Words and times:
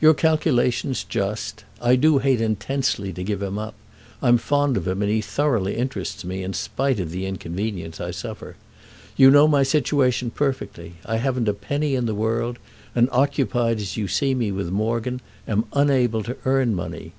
Your 0.00 0.14
calculation's 0.14 1.04
just—I 1.04 1.96
do 1.96 2.16
hate 2.16 2.40
intensely 2.40 3.12
to 3.12 3.22
give 3.22 3.42
him 3.42 3.58
up; 3.58 3.74
I'm 4.22 4.38
fond 4.38 4.78
of 4.78 4.88
him 4.88 5.02
and 5.02 5.10
he 5.12 5.20
thoroughly 5.20 5.76
interests 5.76 6.24
me, 6.24 6.42
in 6.42 6.54
spite 6.54 6.98
of 6.98 7.10
the 7.10 7.26
inconvenience 7.26 8.00
I 8.00 8.10
suffer. 8.10 8.56
You 9.18 9.30
know 9.30 9.46
my 9.46 9.64
situation 9.64 10.30
perfectly. 10.30 10.94
I 11.04 11.18
haven't 11.18 11.46
a 11.50 11.52
penny 11.52 11.94
in 11.94 12.06
the 12.06 12.14
world 12.14 12.58
and, 12.94 13.10
occupied 13.12 13.76
as 13.78 13.98
you 13.98 14.08
see 14.08 14.34
me 14.34 14.50
with 14.50 14.70
Morgan, 14.70 15.20
am 15.46 15.66
unable 15.74 16.22
to 16.22 16.38
earn 16.46 16.74
money." 16.74 17.12